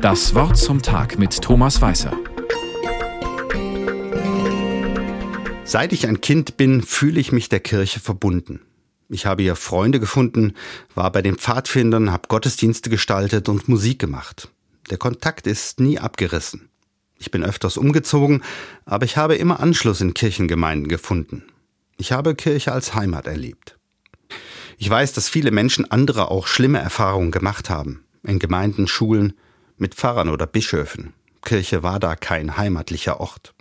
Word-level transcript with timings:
Das 0.00 0.34
Wort 0.34 0.56
zum 0.56 0.80
Tag 0.80 1.18
mit 1.18 1.42
Thomas 1.42 1.82
Weißer. 1.82 2.16
Seit 5.62 5.92
ich 5.92 6.06
ein 6.06 6.22
Kind 6.22 6.56
bin, 6.56 6.80
fühle 6.80 7.20
ich 7.20 7.32
mich 7.32 7.50
der 7.50 7.60
Kirche 7.60 8.00
verbunden. 8.00 8.60
Ich 9.10 9.26
habe 9.26 9.42
hier 9.42 9.56
Freunde 9.56 10.00
gefunden, 10.00 10.54
war 10.94 11.12
bei 11.12 11.20
den 11.20 11.36
Pfadfindern, 11.36 12.12
habe 12.12 12.28
Gottesdienste 12.28 12.88
gestaltet 12.88 13.50
und 13.50 13.68
Musik 13.68 13.98
gemacht. 13.98 14.50
Der 14.88 14.96
Kontakt 14.96 15.46
ist 15.46 15.80
nie 15.80 15.98
abgerissen. 15.98 16.70
Ich 17.18 17.30
bin 17.30 17.44
öfters 17.44 17.76
umgezogen, 17.76 18.42
aber 18.86 19.04
ich 19.04 19.18
habe 19.18 19.34
immer 19.34 19.60
Anschluss 19.60 20.00
in 20.00 20.14
Kirchengemeinden 20.14 20.88
gefunden. 20.88 21.44
Ich 21.98 22.12
habe 22.12 22.34
Kirche 22.34 22.72
als 22.72 22.94
Heimat 22.94 23.26
erlebt. 23.26 23.76
Ich 24.78 24.88
weiß, 24.88 25.12
dass 25.12 25.28
viele 25.28 25.50
Menschen 25.50 25.90
andere 25.90 26.30
auch 26.30 26.46
schlimme 26.46 26.78
Erfahrungen 26.78 27.32
gemacht 27.32 27.68
haben. 27.68 28.02
In 28.22 28.38
Gemeinden, 28.38 28.88
Schulen, 28.88 29.34
mit 29.80 29.94
Pfarrern 29.94 30.28
oder 30.28 30.46
Bischöfen. 30.46 31.12
Kirche 31.42 31.82
war 31.82 31.98
da 31.98 32.16
kein 32.16 32.56
heimatlicher 32.56 33.20
Ort. 33.20 33.54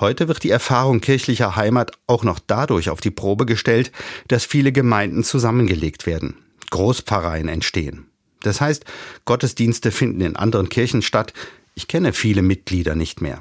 Heute 0.00 0.26
wird 0.28 0.42
die 0.42 0.50
Erfahrung 0.50 1.00
kirchlicher 1.00 1.56
Heimat 1.56 1.92
auch 2.06 2.24
noch 2.24 2.40
dadurch 2.44 2.90
auf 2.90 3.00
die 3.00 3.10
Probe 3.10 3.46
gestellt, 3.46 3.92
dass 4.28 4.44
viele 4.44 4.72
Gemeinden 4.72 5.22
zusammengelegt 5.22 6.06
werden, 6.06 6.36
Großpfarreien 6.70 7.48
entstehen. 7.48 8.06
Das 8.42 8.60
heißt, 8.60 8.84
Gottesdienste 9.24 9.90
finden 9.90 10.20
in 10.20 10.36
anderen 10.36 10.68
Kirchen 10.68 11.02
statt. 11.02 11.32
Ich 11.74 11.88
kenne 11.88 12.12
viele 12.12 12.42
Mitglieder 12.42 12.94
nicht 12.94 13.20
mehr. 13.20 13.40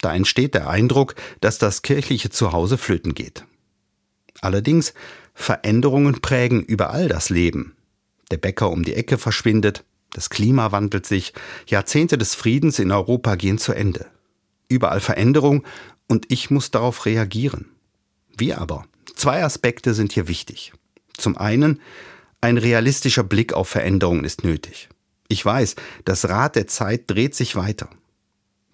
Da 0.00 0.14
entsteht 0.14 0.54
der 0.54 0.68
Eindruck, 0.68 1.14
dass 1.40 1.58
das 1.58 1.82
kirchliche 1.82 2.30
Zuhause 2.30 2.78
flöten 2.78 3.14
geht. 3.14 3.44
Allerdings, 4.42 4.92
Veränderungen 5.34 6.20
prägen 6.20 6.62
überall 6.62 7.08
das 7.08 7.30
Leben. 7.30 7.74
Der 8.30 8.36
Bäcker 8.36 8.70
um 8.70 8.84
die 8.84 8.94
Ecke 8.94 9.18
verschwindet, 9.18 9.84
das 10.12 10.30
Klima 10.30 10.72
wandelt 10.72 11.06
sich, 11.06 11.32
Jahrzehnte 11.66 12.18
des 12.18 12.34
Friedens 12.34 12.78
in 12.78 12.90
Europa 12.90 13.34
gehen 13.34 13.58
zu 13.58 13.72
Ende. 13.72 14.06
Überall 14.68 15.00
Veränderung 15.00 15.64
und 16.08 16.26
ich 16.30 16.50
muss 16.50 16.70
darauf 16.70 17.06
reagieren. 17.06 17.66
Wie 18.36 18.54
aber? 18.54 18.86
Zwei 19.14 19.42
Aspekte 19.44 19.94
sind 19.94 20.12
hier 20.12 20.28
wichtig. 20.28 20.72
Zum 21.16 21.36
einen, 21.36 21.80
ein 22.40 22.58
realistischer 22.58 23.24
Blick 23.24 23.52
auf 23.54 23.68
Veränderungen 23.68 24.24
ist 24.24 24.44
nötig. 24.44 24.88
Ich 25.28 25.44
weiß, 25.44 25.76
das 26.04 26.28
Rad 26.28 26.56
der 26.56 26.66
Zeit 26.66 27.04
dreht 27.10 27.34
sich 27.34 27.56
weiter. 27.56 27.88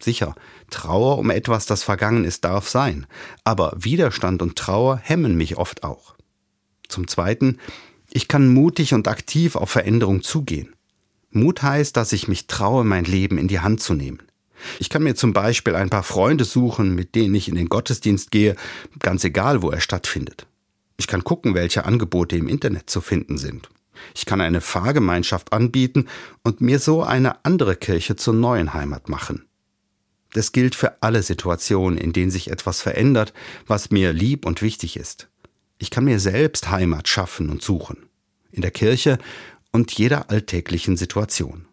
Sicher, 0.01 0.35
Trauer 0.71 1.19
um 1.19 1.31
etwas, 1.31 1.67
das 1.67 1.85
vergangen 1.85 2.25
ist, 2.25 2.45
darf 2.45 2.69
sein, 2.69 3.07
aber 3.45 3.73
Widerstand 3.77 4.43
und 4.43 4.57
Trauer 4.57 4.99
hemmen 4.99 5.37
mich 5.37 5.57
oft 5.57 5.85
auch. 5.85 6.17
Zum 6.89 7.07
Zweiten, 7.07 7.59
ich 8.11 8.29
kann 8.29 8.53
mutig 8.53 8.95
und 8.95 9.09
aktiv 9.09 9.57
auf 9.57 9.71
Veränderung 9.71 10.23
zugehen. 10.23 10.75
Mut 11.33 11.63
heißt, 11.63 11.97
dass 11.97 12.13
ich 12.13 12.29
mich 12.29 12.47
traue, 12.47 12.85
mein 12.85 13.05
Leben 13.05 13.39
in 13.39 13.49
die 13.49 13.61
Hand 13.61 13.81
zu 13.81 13.95
nehmen. 13.95 14.23
Ich 14.79 14.91
kann 14.91 15.03
mir 15.03 15.15
zum 15.15 15.33
Beispiel 15.33 15.75
ein 15.75 15.91
paar 15.91 16.03
Freunde 16.03 16.45
suchen, 16.45 16.95
mit 16.95 17.15
denen 17.15 17.35
ich 17.35 17.49
in 17.49 17.57
den 17.57 17.69
Gottesdienst 17.69 18.31
gehe, 18.31 18.57
ganz 19.01 19.25
egal, 19.25 19.63
wo 19.63 19.71
er 19.71 19.81
stattfindet. 19.81 20.47
Ich 20.97 21.07
kann 21.07 21.25
gucken, 21.25 21.55
welche 21.55 21.85
Angebote 21.85 22.37
im 22.37 22.49
Internet 22.49 22.89
zu 22.89 23.01
finden 23.01 23.39
sind. 23.39 23.69
Ich 24.15 24.27
kann 24.27 24.41
eine 24.41 24.61
Fahrgemeinschaft 24.61 25.53
anbieten 25.53 26.07
und 26.43 26.61
mir 26.61 26.79
so 26.79 27.03
eine 27.03 27.45
andere 27.45 27.77
Kirche 27.77 28.17
zur 28.17 28.35
neuen 28.35 28.75
Heimat 28.75 29.09
machen. 29.09 29.47
Das 30.33 30.53
gilt 30.53 30.75
für 30.75 31.03
alle 31.03 31.23
Situationen, 31.23 31.99
in 31.99 32.13
denen 32.13 32.31
sich 32.31 32.51
etwas 32.51 32.81
verändert, 32.81 33.33
was 33.67 33.91
mir 33.91 34.13
lieb 34.13 34.47
und 34.47 34.63
wichtig 34.63 34.97
ist. 34.97 35.29
Ich 35.79 35.91
kann 35.91 36.05
mir 36.05 36.21
selbst 36.21 36.71
Heimat 36.71 37.09
schaffen 37.09 37.51
und 37.51 37.63
suchen. 37.63 38.07
In 38.51 38.63
der 38.63 38.71
Kirche 38.71 39.19
und 39.73 39.93
jeder 39.93 40.31
alltäglichen 40.31 40.97
Situation. 40.97 41.67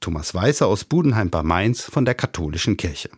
Thomas 0.00 0.34
Weißer 0.34 0.66
aus 0.66 0.84
Budenheim 0.84 1.30
bei 1.30 1.42
Mainz 1.42 1.82
von 1.82 2.04
der 2.04 2.14
Katholischen 2.14 2.76
Kirche. 2.76 3.10